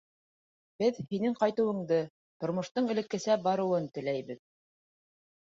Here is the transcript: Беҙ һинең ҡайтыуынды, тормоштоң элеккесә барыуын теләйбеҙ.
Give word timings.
Беҙ 0.83 1.01
һинең 1.11 1.35
ҡайтыуынды, 1.41 1.99
тормоштоң 2.45 2.89
элеккесә 2.95 3.39
барыуын 3.47 3.87
теләйбеҙ. 3.99 4.45